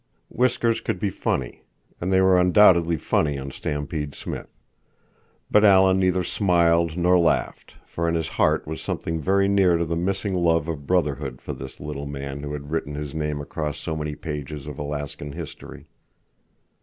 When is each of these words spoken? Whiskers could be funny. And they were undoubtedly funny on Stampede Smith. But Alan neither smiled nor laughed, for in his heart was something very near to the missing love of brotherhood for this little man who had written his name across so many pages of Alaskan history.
Whiskers 0.29 0.81
could 0.81 0.97
be 0.99 1.11
funny. 1.11 1.61
And 1.99 2.11
they 2.11 2.21
were 2.21 2.39
undoubtedly 2.39 2.97
funny 2.97 3.37
on 3.37 3.51
Stampede 3.51 4.15
Smith. 4.15 4.49
But 5.51 5.63
Alan 5.63 5.99
neither 5.99 6.23
smiled 6.23 6.97
nor 6.97 7.19
laughed, 7.19 7.75
for 7.85 8.09
in 8.09 8.15
his 8.15 8.29
heart 8.29 8.65
was 8.65 8.81
something 8.81 9.19
very 9.21 9.47
near 9.47 9.77
to 9.77 9.85
the 9.85 9.95
missing 9.95 10.33
love 10.33 10.67
of 10.67 10.87
brotherhood 10.87 11.39
for 11.39 11.53
this 11.53 11.79
little 11.79 12.07
man 12.07 12.41
who 12.41 12.51
had 12.53 12.71
written 12.71 12.95
his 12.95 13.13
name 13.13 13.39
across 13.41 13.77
so 13.77 13.95
many 13.95 14.15
pages 14.15 14.65
of 14.65 14.79
Alaskan 14.79 15.33
history. 15.33 15.85